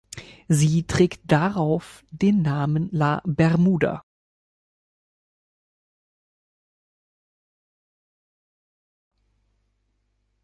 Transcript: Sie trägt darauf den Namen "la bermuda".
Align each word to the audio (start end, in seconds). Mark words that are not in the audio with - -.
Sie 0.47 0.87
trägt 0.87 1.31
darauf 1.31 2.03
den 2.09 2.41
Namen 2.41 2.89
"la 2.91 3.21
bermuda". 3.23 4.03